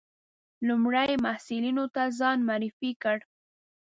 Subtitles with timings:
[0.67, 3.17] لومړي محصلینو ته ځان معرفي کړ.